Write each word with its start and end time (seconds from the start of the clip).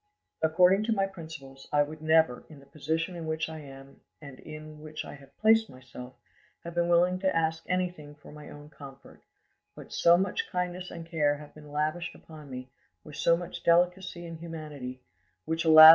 According 0.41 0.81
to 0.85 0.91
my 0.91 1.05
principles, 1.05 1.67
I 1.71 1.83
would 1.83 2.01
never, 2.01 2.43
in 2.49 2.59
the 2.59 2.65
position 2.65 3.15
in 3.15 3.27
which 3.27 3.47
I 3.47 3.59
am 3.59 4.01
and 4.19 4.39
in 4.39 4.79
which 4.81 5.05
I 5.05 5.13
have 5.13 5.37
placed 5.37 5.69
myself, 5.69 6.13
have 6.63 6.73
been 6.73 6.87
willing 6.89 7.19
to 7.19 7.35
ask 7.35 7.63
anything 7.69 8.15
for 8.15 8.31
my 8.31 8.49
own 8.49 8.69
comfort; 8.71 9.21
but 9.75 9.93
so 9.93 10.17
much 10.17 10.49
kindness 10.49 10.89
and 10.89 11.05
care 11.05 11.35
have 11.37 11.53
been 11.53 11.71
lavished 11.71 12.15
upon 12.15 12.49
me, 12.49 12.71
with 13.03 13.15
so 13.15 13.37
much 13.37 13.61
delicacy 13.61 14.25
and 14.25 14.39
humanity,—which 14.39 15.65
alas! 15.65 15.89